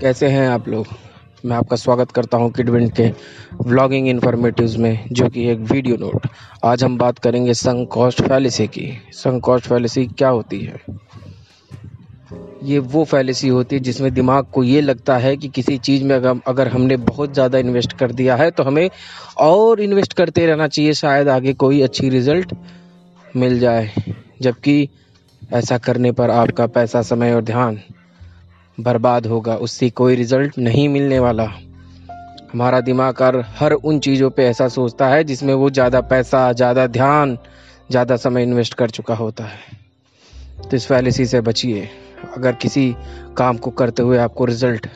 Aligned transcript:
कैसे 0.00 0.26
हैं 0.28 0.48
आप 0.48 0.68
लोग? 0.68 0.86
मैं 1.44 1.56
आपका 1.56 1.76
स्वागत 1.76 2.10
करता 2.10 2.36
हूँ 2.36 2.50
किडविंड 2.52 2.90
के 2.92 3.08
व्लॉगिंग 3.62 4.08
इन्फॉर्मेटिव्स 4.08 4.76
में, 4.76 5.08
जो 5.12 5.28
कि 5.28 5.44
एक 5.48 5.58
वीडियो 5.72 5.96
नोट 5.96 6.26
आज 6.64 6.84
हम 6.84 6.96
बात 6.98 7.18
करेंगे 7.18 7.54
संग 7.54 7.86
कॉस्ट 7.86 8.22
फैलिसी 8.22 8.66
की। 8.68 8.86
संग 9.12 9.40
कॉस्ट 9.40 9.66
फैलिसी 9.66 10.06
क्या 10.08 10.28
होती 10.28 10.60
है? 10.60 10.80
ये 12.62 12.78
वो 12.78 13.04
फैलिसी 13.04 13.48
होती 13.48 13.76
है 13.76 13.82
जिसमें 13.82 14.12
दिमाग 14.14 14.46
को 14.52 14.64
ये 14.64 14.80
लगता 14.80 15.16
है 15.18 15.36
कि 15.36 15.48
किसी 15.50 15.78
चीज़ 15.80 16.04
में 16.04 16.16
अगर 16.16 16.40
अगर 16.46 16.68
हमने 16.68 16.96
बहुत 16.96 17.34
ज़्यादा 17.34 17.58
इन्वेस्ट 17.58 17.92
कर 17.92 18.12
दिया 18.12 18.36
है 18.36 18.50
तो 18.50 18.62
हमें 18.62 18.88
और 19.40 19.80
इन्वेस्ट 19.80 20.12
करते 20.12 20.46
रहना 20.46 20.68
चाहिए, 20.68 20.92
शायद 20.94 21.28
आगे 21.28 21.54
कोई 21.54 21.82
अच्छी 21.82 22.08
रिज़ल्ट 22.08 22.54
मिल 23.36 23.58
जाए। 23.60 23.90
जबकि 24.42 24.88
ऐसा 25.54 25.78
करने 25.78 26.12
पर 26.12 26.30
आपका 26.32 26.66
पैसा, 26.68 27.02
समय 27.04 27.34
और 27.34 27.42
ध्यान 27.44 27.80
बर्बाद 28.82 29.26
होगा, 29.26 29.54
उससे 29.56 29.90
कोई 29.90 30.14
रिज़ल्ट 30.14 30.58
नहीं 30.58 30.88
मिलने 30.88 31.18
वाला। 31.18 31.44
हमारा 32.52 32.80
दिमाग 32.80 33.22
हर 33.56 33.72
उन 33.72 33.98
चीज़ों 33.98 34.30
पे 34.30 34.46
ऐसा 34.46 34.68
सोचता 34.68 35.08
है 35.08 35.24
जिसमें 35.24 35.54
वो 35.54 35.70
ज़्यादा 35.70 36.00
पैसा, 36.00 36.52
ज़्यादा 36.52 36.86
ध्यान, 36.86 37.36
ज़्यादा 37.90 38.16
समय 38.16 38.42
इन्वेस्ट 38.42 38.74
कर 38.74 38.90
चुका 38.90 39.14
होता 39.14 39.44
है। 39.44 39.58
तो 40.70 40.76
इस 40.76 40.86
फैलिसी 40.86 41.26
से 41.26 41.40
बचिए। 41.40 41.88
अगर 42.36 42.52
किसी 42.52 42.94
काम 43.36 43.56
को 43.56 43.70
करते 43.70 44.02
हुए 44.02 44.18
आपको 44.18 44.44
रिज़ल्ट 44.44 44.86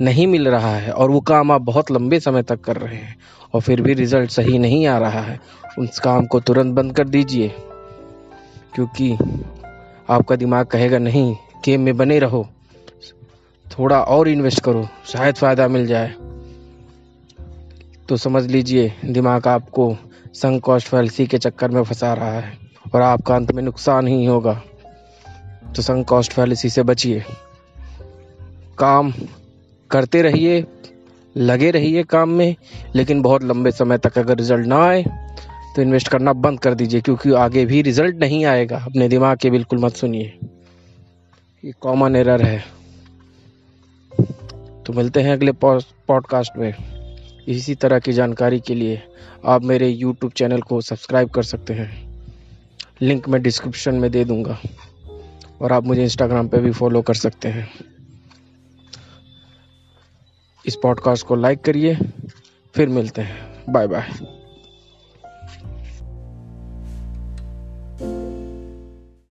नहीं 0.00 0.26
मिल 0.26 0.48
रहा 0.48 0.74
है 0.76 0.92
और 0.92 1.10
वो 1.10 1.20
काम 1.20 1.52
आप 1.52 1.62
बहुत 1.62 1.90
लंबे 1.90 2.20
समय 2.20 2.42
तक 2.42 2.60
कर 2.60 2.76
रहे 2.76 2.96
हैं 2.96 3.16
और 3.54 3.60
फिर 3.60 3.80
भी 3.82 3.94
रिज़ल्ट 3.94 4.30
सही 4.30 4.58
नहीं 4.58 4.86
आ 4.86 4.98
रहा 4.98 5.20
है, 5.20 5.38
उस 5.78 5.98
काम 5.98 6.26
को 6.26 6.40
तुरंत 6.40 6.74
बंद 6.74 6.96
कर 6.96 7.08
दीजिए। 7.08 7.48
क्योंकि 8.74 9.12
आपका 10.10 10.36
दिमाग 10.36 10.66
कहेगा, 10.66 10.98
नहीं 10.98 11.34
गेम 11.64 11.80
में 11.80 11.96
बने 11.96 12.18
रहो। 12.18 12.46
थोड़ा 13.78 14.00
और 14.02 14.28
इन्वेस्ट 14.28 14.60
करो, 14.60 14.88
शायद 15.06 15.34
फ़ायदा 15.34 15.66
मिल 15.68 15.86
जाए। 15.86 16.14
तो 18.08 18.16
समझ 18.16 18.44
लीजिए, 18.46 18.92
दिमाग 19.04 19.46
आपको 19.46 19.96
संग 20.34 20.60
कॉस्ट 20.60 20.88
फैलसी 20.88 21.26
के 21.26 21.38
चक्कर 21.38 21.70
में 21.70 21.82
फंसा 21.82 22.12
रहा 22.14 22.32
है 22.32 22.52
और 22.94 23.02
आपका 23.02 23.34
अंत 23.36 23.52
में 23.52 23.62
नुकसान 23.62 24.06
ही 24.06 24.24
होगा। 24.24 24.54
तो 25.76 25.82
संग 25.82 26.04
कॉस्ट 26.04 26.32
फैलिसी 26.32 26.70
से 26.70 26.82
बचिए। 26.82 27.24
काम 28.78 29.12
करते 29.90 30.22
रहिए, 30.22 30.64
लगे 31.36 31.70
रहिए 31.70 32.02
काम 32.04 32.28
में, 32.28 32.54
लेकिन 32.94 33.22
बहुत 33.22 33.44
लंबे 33.44 33.70
समय 33.70 33.98
तक 33.98 34.18
अगर 34.18 34.36
रिज़ल्ट 34.36 34.66
ना 34.66 34.82
आए 34.84 35.04
तो 35.76 35.82
इन्वेस्ट 35.82 36.08
करना 36.08 36.32
बंद 36.34 36.60
कर 36.60 36.74
दीजिए, 36.74 37.00
क्योंकि 37.00 37.32
आगे 37.34 37.64
भी 37.66 37.82
रिज़ल्ट 37.82 38.16
नहीं 38.16 38.44
आएगा। 38.44 38.76
अपने 38.76 39.08
दिमाग 39.08 39.38
के 39.38 39.50
बिल्कुल 39.50 39.78
मत 39.78 39.96
सुनिए। 39.96 40.38
ये 41.64 41.72
कॉमन 41.80 42.16
एरर 42.16 42.42
है। 42.42 42.77
तो 44.88 44.94
मिलते 44.94 45.20
हैं 45.20 45.32
अगले 45.32 45.52
पॉडकास्ट 45.52 46.52
में। 46.56 46.74
इसी 47.48 47.74
तरह 47.74 47.98
की 47.98 48.12
जानकारी 48.12 48.60
के 48.60 48.74
लिए 48.74 49.02
आप 49.44 49.62
मेरे 49.62 49.88
यूट्यूब 49.88 50.32
चैनल 50.32 50.60
को 50.60 50.80
सब्सक्राइब 50.80 51.30
कर 51.30 51.42
सकते 51.42 51.74
हैं। 51.74 52.24
लिंक 53.02 53.28
मैं 53.28 53.42
डिस्क्रिप्शन 53.42 53.94
में 53.94 54.10
दे 54.10 54.24
दूँगा। 54.24 54.58
और 55.60 55.72
आप 55.72 55.84
मुझे 55.84 56.02
इंस्टाग्राम 56.02 56.48
पे 56.48 56.58
भी 56.58 56.72
फॉलो 56.72 57.02
कर 57.02 57.14
सकते 57.14 57.48
हैं। 57.48 57.70
इस 60.66 60.76
पॉडकास्ट 60.82 61.26
को 61.26 61.34
लाइक 61.34 61.60
करिए, 61.60 61.98
फिर 62.74 62.88
मिलते 62.88 63.22
हैं। 63.22 63.64
Bye 63.68 63.86
bye 63.86 64.37